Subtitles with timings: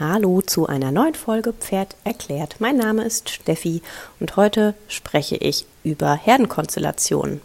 [0.00, 2.60] Hallo zu einer neuen Folge Pferd erklärt.
[2.60, 3.82] Mein Name ist Steffi
[4.20, 7.40] und heute spreche ich über Herdenkonstellationen.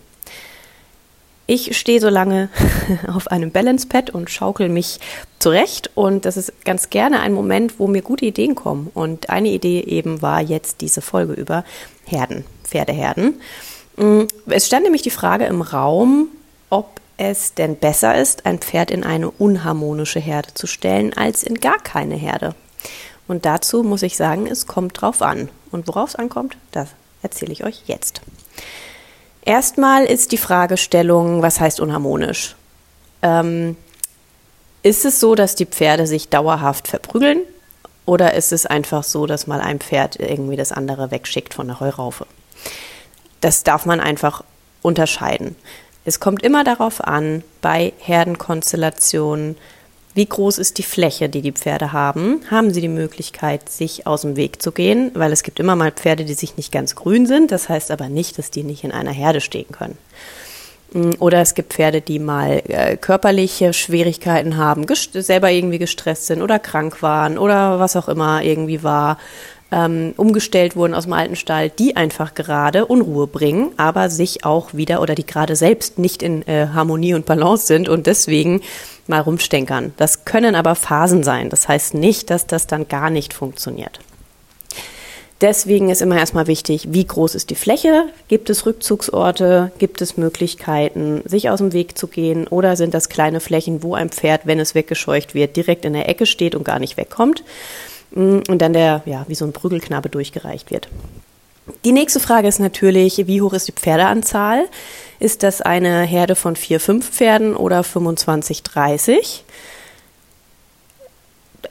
[1.47, 2.49] Ich stehe so lange
[3.07, 4.99] auf einem Balance-Pad und schaukel mich
[5.39, 8.91] zurecht und das ist ganz gerne ein Moment, wo mir gute Ideen kommen.
[8.93, 11.65] Und eine Idee eben war jetzt diese Folge über
[12.05, 13.41] Herden, Pferdeherden.
[13.97, 16.27] Mm, es stand nämlich die Frage im Raum,
[16.69, 21.59] ob es denn besser ist, ein Pferd in eine unharmonische Herde zu stellen, als in
[21.59, 22.55] gar keine Herde.
[23.27, 25.49] Und dazu muss ich sagen, es kommt drauf an.
[25.71, 26.89] Und worauf es ankommt, das
[27.21, 28.21] erzähle ich euch jetzt.
[29.43, 32.55] Erstmal ist die Fragestellung, was heißt unharmonisch?
[33.21, 33.75] Ähm,
[34.83, 37.41] ist es so, dass die Pferde sich dauerhaft verprügeln?
[38.05, 41.79] Oder ist es einfach so, dass mal ein Pferd irgendwie das andere wegschickt von der
[41.79, 42.27] Heuraufe?
[43.39, 44.43] Das darf man einfach
[44.81, 45.55] unterscheiden.
[46.05, 49.55] Es kommt immer darauf an, bei Herdenkonstellationen,
[50.15, 52.41] wie groß ist die Fläche, die die Pferde haben?
[52.51, 55.09] Haben sie die Möglichkeit, sich aus dem Weg zu gehen?
[55.15, 57.51] Weil es gibt immer mal Pferde, die sich nicht ganz grün sind.
[57.51, 59.97] Das heißt aber nicht, dass die nicht in einer Herde stehen können.
[60.93, 66.43] Mm, oder es gibt Pferde, die mal äh, körperliche Schwierigkeiten haben, selber irgendwie gestresst sind
[66.43, 69.17] oder krank waren oder was auch immer irgendwie war
[69.73, 74.73] ähm, umgestellt wurden aus dem alten Stall, die einfach gerade Unruhe bringen, aber sich auch
[74.73, 78.61] wieder oder die gerade selbst nicht in äh, Harmonie und Balance sind und deswegen
[79.07, 79.93] mal rumstenkern.
[79.97, 81.49] Das können aber Phasen sein.
[81.49, 83.99] Das heißt nicht, dass das dann gar nicht funktioniert.
[85.41, 88.05] Deswegen ist immer erstmal wichtig, wie groß ist die Fläche?
[88.29, 89.73] Gibt es Rückzugsorte?
[89.77, 92.47] Gibt es Möglichkeiten, sich aus dem Weg zu gehen?
[92.47, 96.07] Oder sind das kleine Flächen, wo ein Pferd, wenn es weggescheucht wird, direkt in der
[96.07, 97.43] Ecke steht und gar nicht wegkommt?
[98.15, 100.87] Und dann der, ja, wie so ein Prügelknabe durchgereicht wird.
[101.85, 104.65] Die nächste Frage ist natürlich, wie hoch ist die Pferdeanzahl?
[105.19, 109.45] Ist das eine Herde von vier, fünf Pferden oder 25, 30?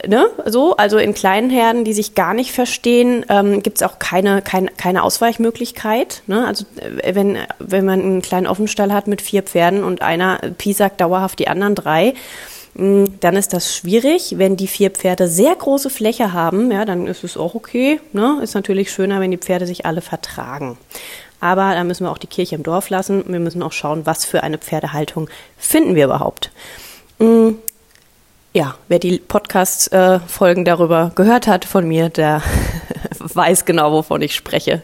[0.07, 0.27] Ne?
[0.47, 4.41] So, also in kleinen Herden, die sich gar nicht verstehen, ähm, gibt es auch keine,
[4.41, 6.23] keine, keine Ausweichmöglichkeit.
[6.27, 6.47] Ne?
[6.47, 11.01] Also äh, wenn, wenn man einen kleinen Offenstall hat mit vier Pferden und einer piesackt
[11.01, 12.15] dauerhaft die anderen drei,
[12.75, 14.35] dann ist das schwierig.
[14.39, 18.01] Wenn die vier Pferde sehr große Fläche haben, ja, dann ist es auch okay.
[18.13, 18.41] Ne?
[18.43, 20.79] Ist natürlich schöner, wenn die Pferde sich alle vertragen.
[21.41, 23.25] Aber da müssen wir auch die Kirche im Dorf lassen.
[23.27, 25.29] Wir müssen auch schauen, was für eine Pferdehaltung
[25.59, 26.51] finden wir überhaupt.
[27.19, 27.51] Mm,
[28.55, 32.43] ja, wer die Podcast-Folgen darüber gehört hat von mir, der
[33.19, 34.83] weiß genau, wovon ich spreche.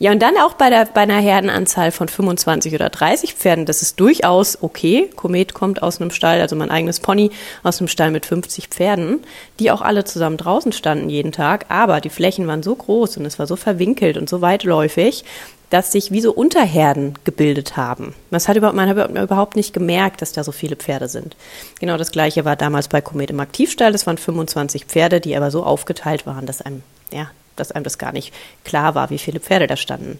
[0.00, 3.82] Ja, und dann auch bei, der, bei einer Herdenanzahl von 25 oder 30 Pferden, das
[3.82, 5.10] ist durchaus okay.
[5.16, 7.32] Komet kommt aus einem Stall, also mein eigenes Pony,
[7.64, 9.20] aus einem Stall mit 50 Pferden,
[9.58, 11.66] die auch alle zusammen draußen standen jeden Tag.
[11.68, 15.24] Aber die Flächen waren so groß und es war so verwinkelt und so weitläufig,
[15.70, 18.14] dass sich wie so Unterherden gebildet haben.
[18.30, 21.36] Das hat überhaupt, man hat überhaupt nicht gemerkt, dass da so viele Pferde sind.
[21.80, 23.90] Genau das gleiche war damals bei Komet im Aktivstall.
[23.90, 27.98] Das waren 25 Pferde, die aber so aufgeteilt waren, dass einem ja, dass einem das
[27.98, 28.32] gar nicht
[28.64, 30.18] klar war, wie viele Pferde da standen.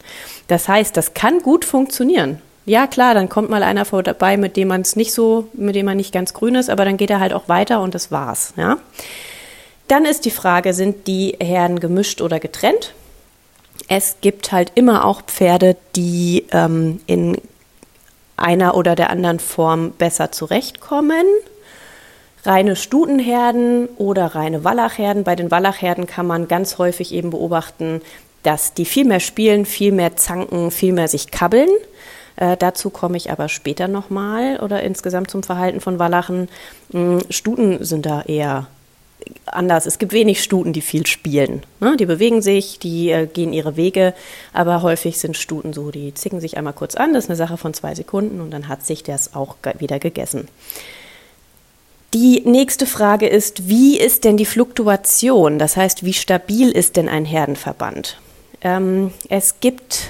[0.48, 2.40] Das heißt, das kann gut funktionieren.
[2.66, 5.86] Ja, klar, dann kommt mal einer vorbei, mit dem man es nicht so, mit dem
[5.86, 8.52] man nicht ganz grün ist, aber dann geht er halt auch weiter und das war's,
[8.56, 8.76] ja.
[9.88, 12.92] Dann ist die Frage, sind die Herden gemischt oder getrennt?
[13.88, 17.40] Es gibt halt immer auch Pferde, die ähm, in
[18.36, 21.24] einer oder der anderen Form besser zurechtkommen
[22.48, 25.22] reine Stutenherden oder reine Wallachherden.
[25.22, 28.00] Bei den Wallachherden kann man ganz häufig eben beobachten,
[28.42, 31.68] dass die viel mehr spielen, viel mehr zanken, viel mehr sich kabbeln.
[32.36, 36.48] Äh, dazu komme ich aber später nochmal oder insgesamt zum Verhalten von Wallachen.
[36.92, 38.68] Hm, Stuten sind da eher
[39.44, 39.84] anders.
[39.84, 41.64] Es gibt wenig Stuten, die viel spielen.
[41.80, 41.96] Ne?
[41.98, 44.14] Die bewegen sich, die äh, gehen ihre Wege,
[44.54, 47.58] aber häufig sind Stuten so, die zicken sich einmal kurz an, das ist eine Sache
[47.58, 50.48] von zwei Sekunden und dann hat sich das auch wieder gegessen.
[52.14, 55.58] Die nächste Frage ist, wie ist denn die Fluktuation?
[55.58, 58.18] Das heißt, wie stabil ist denn ein Herdenverband?
[58.62, 60.08] Ähm, es gibt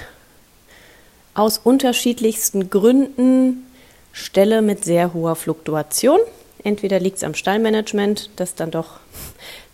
[1.33, 3.65] aus unterschiedlichsten Gründen
[4.13, 6.19] Ställe mit sehr hoher Fluktuation.
[6.63, 8.99] Entweder liegt es am Stallmanagement, dass dann doch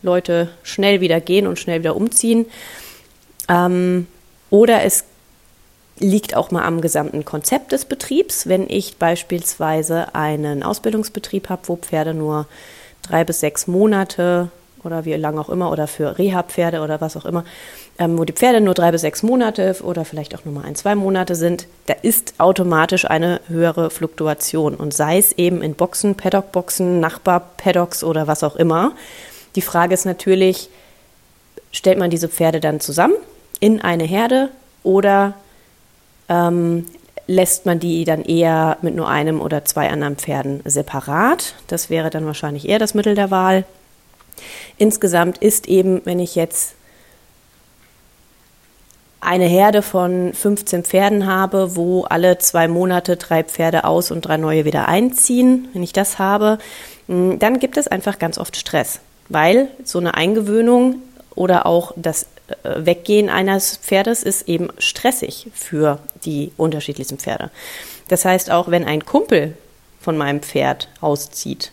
[0.02, 2.48] Leute schnell wieder gehen und schnell wieder umziehen.
[3.48, 4.08] Ähm,
[4.50, 5.04] oder es
[5.98, 8.48] liegt auch mal am gesamten Konzept des Betriebs.
[8.48, 12.48] Wenn ich beispielsweise einen Ausbildungsbetrieb habe, wo Pferde nur
[13.02, 14.50] drei bis sechs Monate
[14.84, 17.44] oder wie lange auch immer oder für Reha-Pferde oder was auch immer,
[17.98, 20.76] ähm, wo die Pferde nur drei bis sechs Monate oder vielleicht auch nur mal ein,
[20.76, 26.16] zwei Monate sind, da ist automatisch eine höhere Fluktuation und sei es eben in Boxen,
[26.16, 28.92] Paddock-Boxen, Nachbar-Paddocks oder was auch immer.
[29.56, 30.70] Die Frage ist natürlich,
[31.72, 33.16] stellt man diese Pferde dann zusammen
[33.60, 34.50] in eine Herde
[34.84, 35.34] oder
[36.30, 36.86] ähm,
[37.28, 41.56] lässt man die dann eher mit nur einem oder zwei anderen Pferden separat.
[41.68, 43.66] Das wäre dann wahrscheinlich eher das Mittel der Wahl.
[44.78, 46.76] Insgesamt ist eben, wenn ich jetzt
[49.22, 54.38] eine Herde von 15 Pferden habe, wo alle zwei Monate drei Pferde aus und drei
[54.38, 56.60] neue wieder einziehen, wenn ich das habe,
[57.08, 59.00] dann gibt es einfach ganz oft Stress,
[59.30, 60.98] weil so eine Eingewöhnung
[61.36, 62.24] oder auch das
[62.64, 67.52] äh, Weggehen eines Pferdes ist eben stressig für die unterschiedlichsten Pferde.
[68.08, 69.58] Das heißt, auch wenn ein Kumpel
[70.00, 71.72] von meinem Pferd auszieht,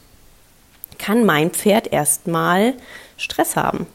[0.98, 2.74] kann mein Pferd erstmal
[3.16, 3.86] Stress haben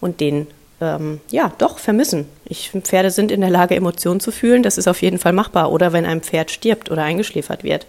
[0.00, 0.46] und den
[0.80, 2.26] ähm, ja doch vermissen.
[2.44, 4.62] Ich, Pferde sind in der Lage, Emotionen zu fühlen.
[4.62, 5.72] Das ist auf jeden Fall machbar.
[5.72, 7.86] Oder wenn ein Pferd stirbt oder eingeschläfert wird.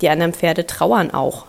[0.00, 1.46] Die anderen Pferde trauern auch.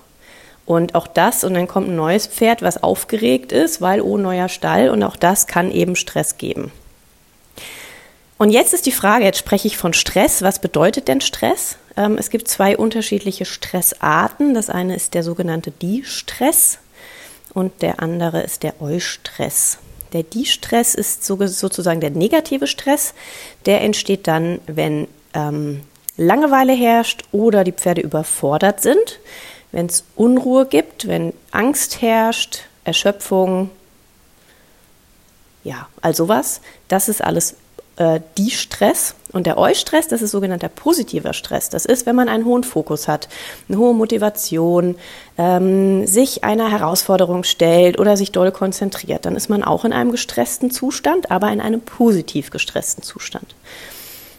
[0.65, 4.49] Und auch das, und dann kommt ein neues Pferd, was aufgeregt ist, weil oh, neuer
[4.49, 6.71] Stall, und auch das kann eben Stress geben.
[8.37, 10.41] Und jetzt ist die Frage, jetzt spreche ich von Stress.
[10.41, 11.77] Was bedeutet denn Stress?
[11.95, 14.53] Ähm, es gibt zwei unterschiedliche Stressarten.
[14.53, 16.79] Das eine ist der sogenannte Die-Stress
[17.53, 19.77] und der andere ist der Eustress.
[20.11, 23.13] Der Die-Stress ist sozusagen der negative Stress.
[23.65, 25.81] Der entsteht dann, wenn ähm,
[26.17, 29.19] Langeweile herrscht oder die Pferde überfordert sind
[29.75, 33.69] wenn es Unruhe gibt, wenn Angst herrscht, Erschöpfung,
[35.65, 37.57] ja, all sowas, das ist alles
[37.97, 39.15] äh, die Stress.
[39.33, 41.69] Und der Eustress, das ist sogenannter positiver Stress.
[41.69, 43.27] Das ist, wenn man einen hohen Fokus hat,
[43.67, 44.95] eine hohe Motivation,
[45.37, 49.25] ähm, sich einer Herausforderung stellt oder sich doll konzentriert.
[49.25, 53.55] Dann ist man auch in einem gestressten Zustand, aber in einem positiv gestressten Zustand.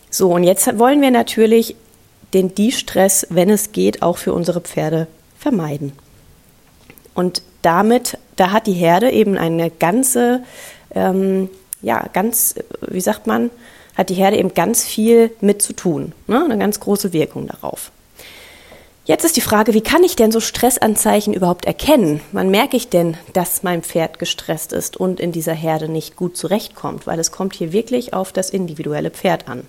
[0.08, 1.76] So, und jetzt wollen wir natürlich
[2.32, 5.08] den Die-Stress, wenn es geht, auch für unsere Pferde
[5.46, 5.92] vermeiden.
[7.14, 10.42] Und damit, da hat die Herde eben eine ganze,
[10.92, 11.48] ähm,
[11.82, 13.50] ja, ganz, wie sagt man,
[13.96, 16.44] hat die Herde eben ganz viel mit zu tun, ne?
[16.44, 17.92] eine ganz große Wirkung darauf.
[19.04, 22.20] Jetzt ist die Frage, wie kann ich denn so Stressanzeichen überhaupt erkennen?
[22.32, 26.36] Wann merke ich denn, dass mein Pferd gestresst ist und in dieser Herde nicht gut
[26.36, 27.06] zurechtkommt?
[27.06, 29.62] Weil es kommt hier wirklich auf das individuelle Pferd an.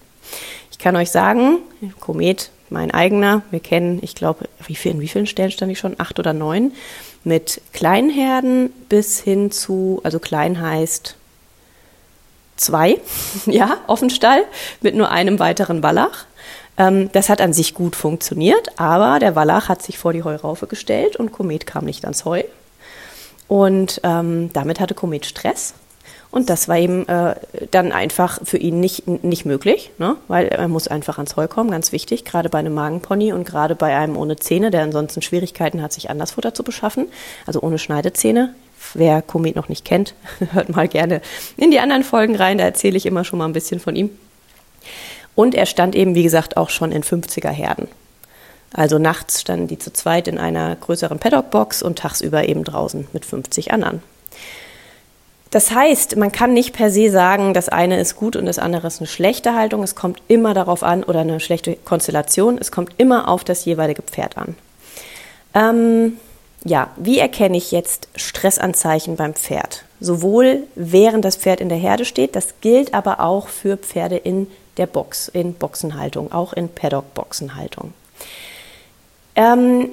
[0.72, 1.60] Ich kann euch sagen,
[2.00, 3.42] Komet mein eigener.
[3.52, 5.96] Wir kennen, ich glaube, wie viel, in wie vielen Stellen stand ich schon?
[6.00, 6.74] Acht oder neun.
[7.24, 11.16] Mit Kleinherden bis hin zu, also klein heißt
[12.56, 13.00] zwei,
[13.46, 14.44] ja, Offenstall,
[14.82, 16.26] mit nur einem weiteren Wallach.
[16.78, 20.68] Ähm, das hat an sich gut funktioniert, aber der Wallach hat sich vor die Heuraufe
[20.68, 22.44] gestellt und Komet kam nicht ans Heu.
[23.48, 25.74] Und ähm, damit hatte Komet Stress
[26.38, 27.34] und das war eben äh,
[27.72, 30.18] dann einfach für ihn nicht, nicht möglich, ne?
[30.28, 33.74] weil er muss einfach ans Heu kommen, ganz wichtig, gerade bei einem Magenpony und gerade
[33.74, 37.08] bei einem ohne Zähne, der ansonsten Schwierigkeiten hat, sich Andersfutter zu beschaffen,
[37.48, 38.54] also ohne Schneidezähne.
[38.94, 40.14] Wer Komet noch nicht kennt,
[40.52, 41.22] hört mal gerne
[41.58, 44.12] in die anderen Folgen rein, da erzähle ich immer schon mal ein bisschen von ihm.
[45.34, 47.88] Und er stand eben, wie gesagt, auch schon in 50er Herden.
[48.74, 53.26] Also nachts standen die zu zweit in einer größeren Paddock-Box und tagsüber eben draußen mit
[53.26, 54.04] 50 anderen.
[55.52, 58.88] Das heißt, man kann nicht per se sagen, das eine ist gut und das andere
[58.88, 59.82] ist eine schlechte Haltung.
[59.84, 62.58] Es kommt immer darauf an oder eine schlechte Konstellation.
[62.58, 64.56] Es kommt immer auf das jeweilige Pferd an.
[65.54, 66.18] Ähm,
[66.64, 69.84] ja, wie erkenne ich jetzt Stressanzeichen beim Pferd?
[70.00, 74.48] Sowohl während das Pferd in der Herde steht, das gilt aber auch für Pferde in
[74.78, 77.94] der Box, in Boxenhaltung, auch in Paddock-Boxenhaltung.
[79.36, 79.90] Ähm,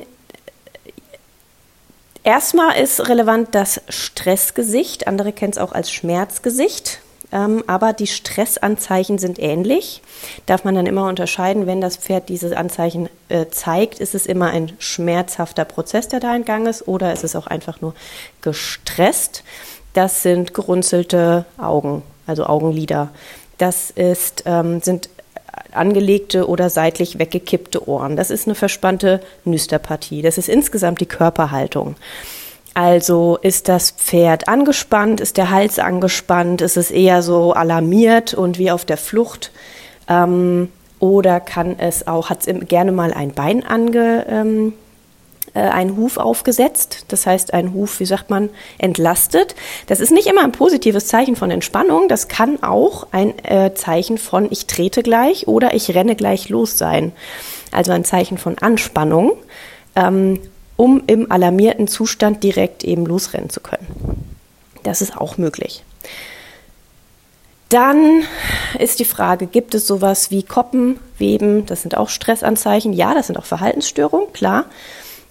[2.24, 5.06] Erstmal ist relevant das Stressgesicht.
[5.06, 7.00] Andere kennen es auch als Schmerzgesicht.
[7.32, 10.00] Ähm, aber die Stressanzeichen sind ähnlich.
[10.46, 14.50] Darf man dann immer unterscheiden, wenn das Pferd diese Anzeichen äh, zeigt, ist es immer
[14.50, 17.94] ein schmerzhafter Prozess, der da in Gang ist, oder ist es auch einfach nur
[18.40, 19.44] gestresst.
[19.92, 23.10] Das sind gerunzelte Augen, also Augenlider.
[23.58, 25.10] Das ist, ähm, sind
[25.72, 28.16] angelegte oder seitlich weggekippte Ohren.
[28.16, 30.22] Das ist eine verspannte Nüsterpartie.
[30.22, 31.96] Das ist insgesamt die Körperhaltung.
[32.74, 38.58] Also ist das Pferd angespannt, ist der Hals angespannt, ist es eher so alarmiert und
[38.58, 39.52] wie auf der Flucht.
[40.08, 44.72] Ähm, oder kann es auch, hat es gerne mal ein Bein ange, ähm,
[45.54, 47.06] äh, einen Huf aufgesetzt.
[47.08, 49.54] Das heißt, ein Huf, wie sagt man, entlastet.
[49.86, 52.08] Das ist nicht immer ein positives Zeichen von Entspannung.
[52.08, 56.76] Das kann auch ein äh, Zeichen von ich trete gleich oder ich renne gleich los
[56.76, 57.12] sein.
[57.70, 59.32] Also ein Zeichen von Anspannung,
[59.96, 60.40] ähm,
[60.76, 63.86] um im alarmierten Zustand direkt eben losrennen zu können.
[64.82, 65.84] Das ist auch möglich.
[67.68, 68.22] Dann
[68.78, 71.66] ist die Frage, gibt es sowas wie Koppen, Weben?
[71.66, 72.92] Das sind auch Stressanzeichen.
[72.92, 74.66] Ja, das sind auch Verhaltensstörungen, klar.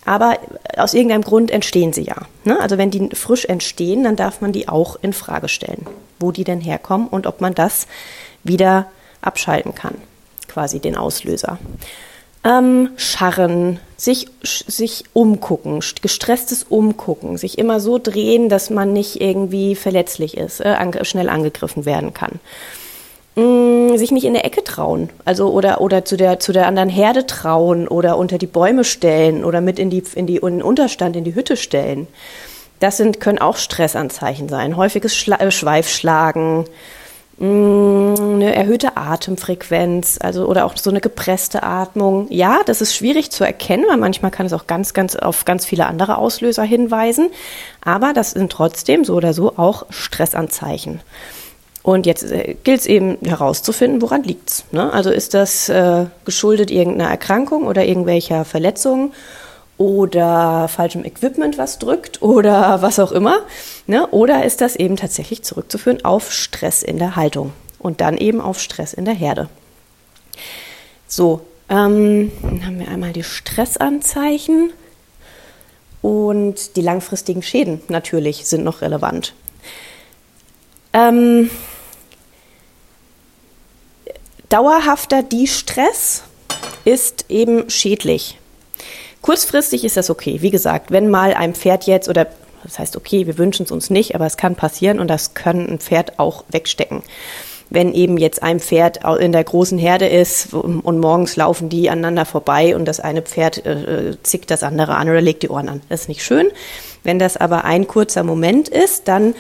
[0.06, 0.38] Aber
[0.78, 2.18] aus irgendeinem Grund entstehen sie ja.
[2.44, 2.60] Ne?
[2.60, 5.86] Also wenn die frisch entstehen, dann darf man die auch in Frage stellen,
[6.20, 7.88] wo die denn herkommen und ob man das
[8.44, 8.88] wieder
[9.22, 9.96] abschalten kann,
[10.48, 11.58] quasi den Auslöser.
[12.46, 19.76] Ähm, scharren, sich, sich umgucken, gestresstes Umgucken, sich immer so drehen, dass man nicht irgendwie
[19.76, 22.42] verletzlich ist, äh, an, schnell angegriffen werden kann.
[23.36, 26.90] Mm, sich nicht in der Ecke trauen, also oder oder zu der zu der anderen
[26.90, 30.62] Herde trauen oder unter die Bäume stellen oder mit in die in die in den
[30.62, 32.08] Unterstand in die Hütte stellen.
[32.80, 34.78] Das sind können auch Stressanzeichen sein.
[34.78, 36.66] Häufiges Schla äh, Schweifschlagen,
[37.38, 42.28] Mm, eine erhöhte Atemfrequenz, also oder auch so eine gepresste Atmung.
[42.30, 45.66] Ja, das ist schwierig zu erkennen, weil manchmal kann es auch ganz, ganz auf ganz
[45.66, 47.32] viele andere Auslöser hinweisen.
[47.82, 51.02] Aber das sind trotzdem so oder so auch Stressanzeichen.
[51.84, 54.66] Und jetzt äh, gilt es eben herauszufinden, woran liegt's.
[54.72, 54.92] Ne?
[54.92, 59.14] Also ist das äh, geschuldet irgendeiner Erkrankung oder irgendwelcher Verletzungen?
[59.78, 63.40] oder falschem Equipment, was drückt oder was auch immer.
[63.88, 64.08] Ne?
[64.08, 68.60] Oder ist das eben tatsächlich zurückzuführen auf Stress in der Haltung und dann eben auf
[68.60, 69.50] Stress in der Herde.
[71.08, 74.72] So, ähm, dann haben wir einmal die Stressanzeichen
[76.02, 79.34] und die langfristigen Schäden natürlich sind noch relevant.
[80.94, 81.50] Ähm,
[84.54, 86.24] dauerhafter Distress
[86.86, 88.38] ist eben schädlich
[89.24, 90.42] Kurzfristig ist das okay.
[90.42, 92.28] Wie gesagt, wenn mal ein Pferd jetzt oder
[92.62, 95.66] das heißt okay, wir wünschen es uns nicht, aber es kann passieren und das kann
[95.66, 97.04] ein Pferd auch wegstecken.
[97.70, 102.26] Wenn eben jetzt ein Pferd in der großen Herde ist und morgens laufen die aneinander
[102.26, 105.82] vorbei und das eine Pferd äh, zickt das andere an oder legt die Ohren an.
[105.88, 106.48] Das ist nicht schön.
[107.04, 109.36] Wenn das aber ein kurzer Moment ist, dann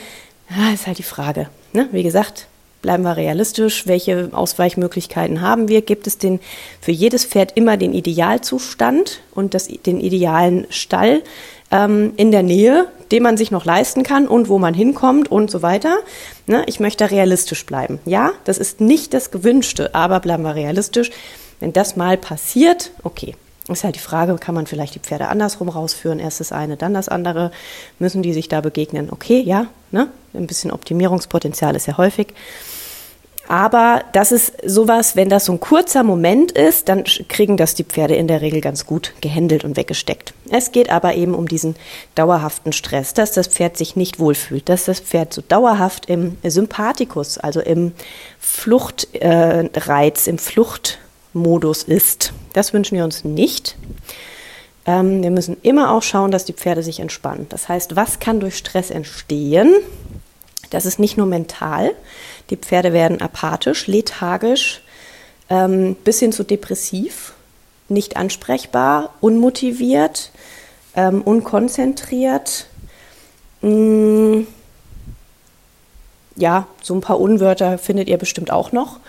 [0.49, 1.49] ja, ist halt die Frage.
[1.73, 1.89] Ne?
[1.91, 2.47] Wie gesagt,
[2.83, 3.87] bleiben wir realistisch.
[3.87, 5.81] Welche Ausweichmöglichkeiten haben wir?
[5.81, 6.39] Gibt es den,
[6.79, 11.23] für jedes Pferd immer den Idealzustand und das, den idealen Stall
[11.71, 15.49] ähm, in der Nähe, den man sich noch leisten kann und wo man hinkommt und
[15.49, 15.97] so weiter?
[16.45, 16.63] Ne?
[16.67, 17.99] Ich möchte realistisch bleiben.
[18.05, 21.09] Ja, das ist nicht das Gewünschte, aber bleiben wir realistisch.
[21.59, 23.35] Wenn das mal passiert, okay,
[23.69, 26.19] ist halt die Frage, kann man vielleicht die Pferde andersrum rausführen?
[26.19, 27.51] Erst das eine, dann das andere.
[27.97, 29.07] Müssen die sich da begegnen?
[29.09, 30.09] Okay, ja, ne?
[30.33, 32.27] Ein bisschen Optimierungspotenzial ist ja häufig.
[33.53, 37.83] Aber das ist sowas, wenn das so ein kurzer Moment ist, dann kriegen das die
[37.83, 40.33] Pferde in der Regel ganz gut gehändelt und weggesteckt.
[40.49, 41.75] Es geht aber eben um diesen
[42.15, 47.37] dauerhaften Stress, dass das Pferd sich nicht wohlfühlt, dass das Pferd so dauerhaft im Sympathikus,
[47.37, 47.91] also im
[48.39, 52.33] Fluchtreiz, äh, im Fluchtmodus ist.
[52.53, 53.75] Das wünschen wir uns nicht.
[54.87, 57.45] Ähm, wir müssen immer auch schauen, dass die Pferde sich entspannen.
[57.49, 59.75] Das heißt, was kann durch Stress entstehen?
[60.71, 61.91] Das ist nicht nur mental.
[62.53, 64.83] Die Pferde werden apathisch, lethargisch,
[65.49, 67.33] ähm, bis hin zu depressiv,
[67.89, 70.29] nicht ansprechbar, unmotiviert,
[70.95, 72.67] ähm, unkonzentriert.
[73.61, 74.47] Mh, mm,
[76.35, 78.99] ja, so ein paar Unwörter findet ihr bestimmt auch noch.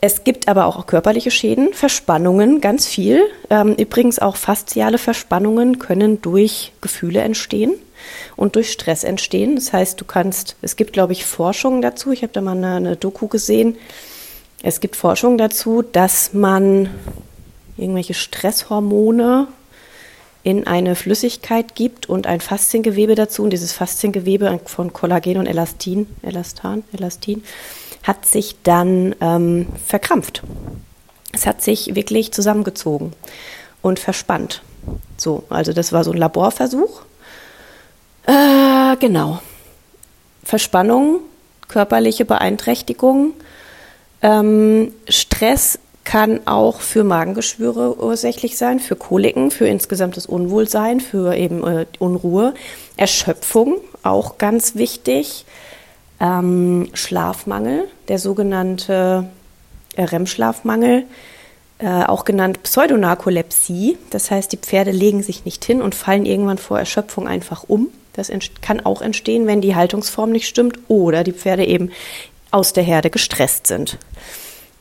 [0.00, 3.20] Es gibt aber auch körperliche Schäden, Verspannungen, ganz viel.
[3.50, 7.74] Ähm, übrigens auch fasziale Verspannungen können durch Gefühle entstehen
[8.36, 9.56] und durch Stress entstehen.
[9.56, 12.12] Das heißt, du kannst, es gibt, glaube ich, Forschung dazu.
[12.12, 13.76] Ich habe da mal eine, eine Doku gesehen.
[14.62, 16.90] Es gibt Forschung dazu, dass man
[17.76, 19.48] irgendwelche Stresshormone
[20.42, 23.42] in eine Flüssigkeit gibt und ein Fasziengewebe dazu.
[23.42, 27.42] Und dieses Fasziengewebe von Kollagen und Elastin, Elastan, Elastin,
[28.04, 30.42] hat sich dann ähm, verkrampft.
[31.32, 33.12] Es hat sich wirklich zusammengezogen
[33.82, 34.62] und verspannt.
[35.16, 37.02] So, also das war so ein Laborversuch.
[38.26, 39.40] Äh, genau.
[40.42, 41.20] Verspannung,
[41.68, 43.32] körperliche Beeinträchtigung,
[44.22, 51.66] ähm, Stress kann auch für Magengeschwüre ursächlich sein, für Koliken, für insgesamtes Unwohlsein, für eben
[51.66, 52.54] äh, Unruhe,
[52.96, 55.44] Erschöpfung, auch ganz wichtig,
[56.20, 59.28] ähm, Schlafmangel, der sogenannte
[59.96, 61.04] äh, REM-Schlafmangel,
[61.78, 63.98] äh, auch genannt Pseudonarkolepsie.
[64.10, 67.88] Das heißt, die Pferde legen sich nicht hin und fallen irgendwann vor Erschöpfung einfach um.
[68.16, 68.30] Das
[68.62, 71.90] kann auch entstehen, wenn die Haltungsform nicht stimmt oder die Pferde eben
[72.50, 73.98] aus der Herde gestresst sind.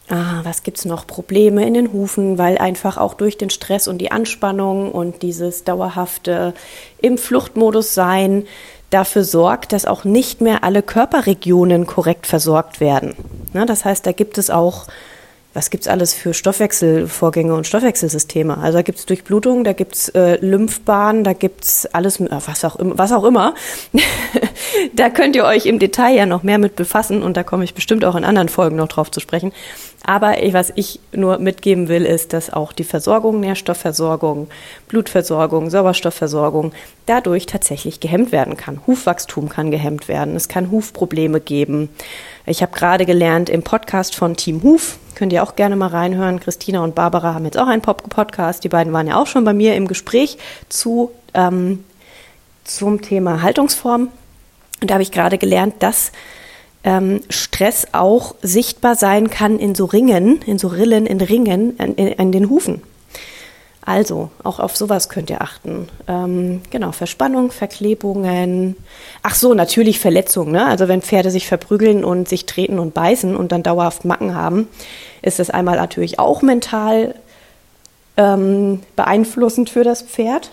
[0.08, 1.08] Ah, was gibt's noch?
[1.08, 5.64] Probleme in den Hufen, weil einfach auch durch den Stress und die Anspannung und dieses
[5.64, 6.54] dauerhafte
[7.02, 8.46] im Fluchtmodus sein
[8.92, 13.16] dafür sorgt, dass auch nicht mehr alle Körperregionen korrekt versorgt werden.
[13.54, 14.86] Na, das heißt, da gibt es auch
[15.56, 18.58] was gibt's alles für Stoffwechselvorgänge und Stoffwechselsysteme?
[18.58, 23.14] Also da gibt's Durchblutung, da gibt's äh, Lymphbahnen, da gibt's alles, äh, was auch, was
[23.14, 23.56] auch immer.
[24.94, 27.74] da könnt ihr euch im Detail ja noch mehr mit befassen und da komme ich
[27.74, 29.54] bestimmt auch in anderen Folgen noch drauf zu sprechen.
[30.04, 34.50] Aber was ich nur mitgeben will, ist, dass auch die Versorgung, Nährstoffversorgung,
[34.88, 36.74] Blutversorgung, Sauerstoffversorgung
[37.08, 38.82] dadurch tatsächlich gehemmt werden kann.
[38.86, 40.36] Hufwachstum kann gehemmt werden.
[40.36, 41.90] Es kann Hufprobleme geben.
[42.46, 46.42] Ich habe gerade gelernt im Podcast von Team Huf, Könnt ihr auch gerne mal reinhören.
[46.42, 48.66] Christina und Barbara haben jetzt auch einen Podcast.
[48.66, 50.38] Die beiden waren ja auch schon bei mir im Gespräch
[50.68, 51.86] zu, ähm,
[52.66, 54.10] zum Thema Haltungsform.
[54.82, 56.12] Und da habe ich gerade gelernt, dass
[56.84, 61.96] ähm, Stress auch sichtbar sein kann in so Ringen, in so Rillen, in Ringen, an,
[61.96, 62.82] in den Hufen.
[63.86, 65.88] Also, auch auf sowas könnt ihr achten.
[66.08, 68.76] Ähm, genau, Verspannung, Verklebungen.
[69.22, 70.54] Ach so, natürlich Verletzungen.
[70.54, 70.66] Ne?
[70.66, 74.68] Also, wenn Pferde sich verprügeln und sich treten und beißen und dann dauerhaft Macken haben,
[75.22, 77.14] ist das einmal natürlich auch mental
[78.18, 80.52] ähm, beeinflussend für das Pferd.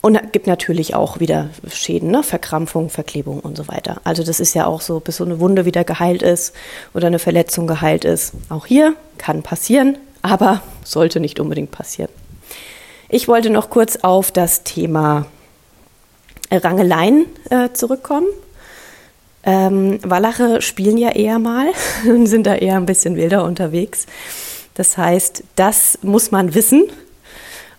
[0.00, 2.22] Und gibt natürlich auch wieder Schäden, ne?
[2.22, 4.00] Verkrampfung, Verklebung und so weiter.
[4.04, 6.54] Also das ist ja auch so, bis so eine Wunde wieder geheilt ist
[6.94, 8.32] oder eine Verletzung geheilt ist.
[8.48, 9.98] Auch hier kann passieren,
[10.30, 12.10] aber sollte nicht unbedingt passieren.
[13.08, 15.26] Ich wollte noch kurz auf das Thema
[16.50, 18.26] Rangeleien äh, zurückkommen.
[19.44, 21.68] Ähm, Wallache spielen ja eher mal
[22.08, 24.06] und sind da eher ein bisschen wilder unterwegs.
[24.74, 26.84] Das heißt, das muss man wissen.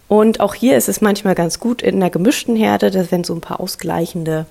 [0.08, 3.36] Und auch hier ist es manchmal ganz gut in einer gemischten Herde, dass wenn so
[3.36, 4.46] ein paar ausgleichende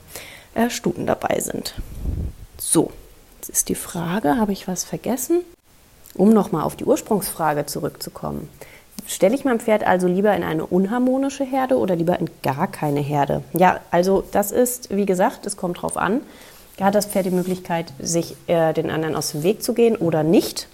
[0.55, 1.75] äh, Stuten dabei sind.
[2.59, 2.93] So,
[3.39, 5.41] jetzt ist die Frage, habe ich was vergessen?
[6.17, 8.49] Um nochmal auf die Ursprungsfrage zurückzukommen.
[9.07, 13.01] Stelle ich mein Pferd also lieber in eine unharmonische Herde oder lieber in gar keine
[13.01, 13.43] Herde?
[13.53, 16.23] Ja, also das ist, wie gesagt, es kommt drauf an.
[16.81, 20.23] Hat das Pferd die Möglichkeit, sich äh, den anderen aus dem Weg zu gehen oder
[20.23, 20.69] nicht?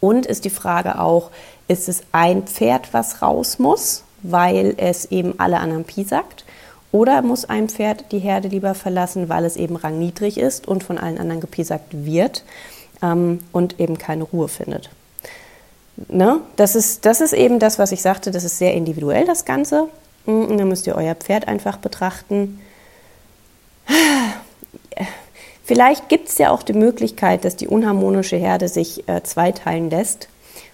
[0.00, 1.30] Und ist die Frage auch,
[1.68, 6.44] ist es ein Pferd, was raus muss, weil es eben alle anderen piesackt?
[6.90, 10.98] Oder muss ein Pferd die Herde lieber verlassen, weil es eben rangniedrig ist und von
[10.98, 12.44] allen anderen gepiesackt wird?
[13.02, 14.90] Ähm, und eben keine Ruhe findet.
[16.08, 16.40] Ne?
[16.56, 19.88] Das, ist, das ist eben das, was ich sagte, das ist sehr individuell, das Ganze.
[20.26, 22.60] Mm, und dann müsst ihr euer Pferd einfach betrachten.
[25.64, 30.28] Vielleicht gibt es ja auch die Möglichkeit, dass die unharmonische Herde sich äh, zweiteilen lässt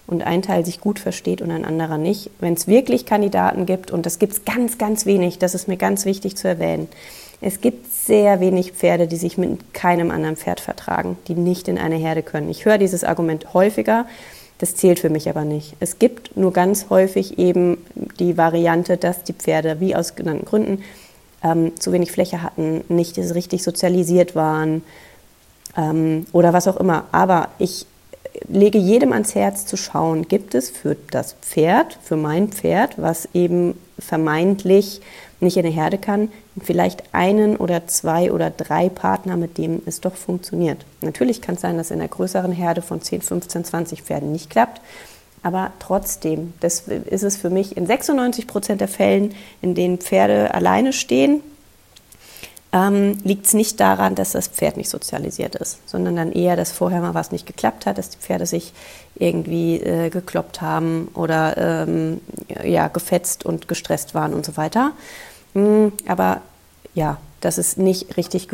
[0.07, 2.31] und ein Teil sich gut versteht und ein anderer nicht.
[2.39, 5.77] Wenn es wirklich Kandidaten gibt, und das gibt es ganz, ganz wenig, das ist mir
[5.77, 6.87] ganz wichtig zu erwähnen,
[7.41, 11.77] es gibt sehr wenig Pferde, die sich mit keinem anderen Pferd vertragen, die nicht in
[11.77, 12.49] eine Herde können.
[12.49, 14.05] Ich höre dieses Argument häufiger,
[14.57, 15.75] das zählt für mich aber nicht.
[15.79, 17.77] Es gibt nur ganz häufig eben
[18.19, 20.83] die Variante, dass die Pferde, wie aus genannten Gründen,
[21.41, 24.83] ähm, zu wenig Fläche hatten, nicht richtig sozialisiert waren
[25.77, 27.05] ähm, oder was auch immer.
[27.13, 27.85] Aber ich
[28.49, 33.29] lege jedem ans Herz zu schauen, gibt es für das Pferd, für mein Pferd, was
[33.33, 35.01] eben vermeintlich
[35.39, 36.29] nicht in der Herde kann,
[36.61, 40.85] vielleicht einen oder zwei oder drei Partner, mit denen es doch funktioniert.
[41.01, 44.49] Natürlich kann es sein, dass in einer größeren Herde von 10, 15, 20 Pferden nicht
[44.49, 44.81] klappt.
[45.41, 50.53] Aber trotzdem, das ist es für mich in 96 Prozent der Fällen, in denen Pferde
[50.53, 51.41] alleine stehen,
[52.71, 56.71] ähm, liegt es nicht daran, dass das Pferd nicht sozialisiert ist, sondern dann eher, dass
[56.71, 58.73] vorher mal was nicht geklappt hat, dass die Pferde sich
[59.15, 62.21] irgendwie äh, gekloppt haben oder ähm,
[62.63, 64.91] ja, gefetzt und gestresst waren und so weiter.
[65.53, 66.41] Mhm, aber
[66.93, 68.47] ja, dass es nicht richtig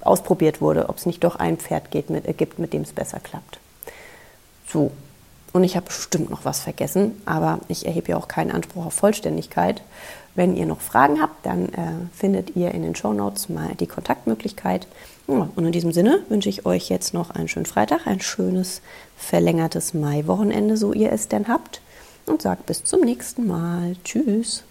[0.00, 2.92] ausprobiert wurde, ob es nicht doch ein Pferd geht, mit, äh, gibt, mit dem es
[2.92, 3.58] besser klappt.
[4.68, 4.90] So.
[5.52, 8.92] Und ich habe bestimmt noch was vergessen, aber ich erhebe ja auch keinen Anspruch auf
[8.92, 9.80] Vollständigkeit.
[10.34, 13.86] Wenn ihr noch Fragen habt, dann äh, findet ihr in den Show Notes mal die
[13.86, 14.86] Kontaktmöglichkeit.
[15.26, 18.82] Und in diesem Sinne wünsche ich euch jetzt noch einen schönen Freitag, ein schönes
[19.16, 21.80] verlängertes Maiwochenende, so ihr es denn habt.
[22.26, 23.96] Und sagt bis zum nächsten Mal.
[24.04, 24.64] Tschüss.